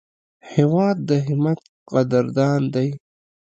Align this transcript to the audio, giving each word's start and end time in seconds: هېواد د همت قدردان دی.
هېواد 0.53 0.97
د 1.09 1.11
همت 1.27 1.59
قدردان 1.91 2.61
دی. 2.73 2.89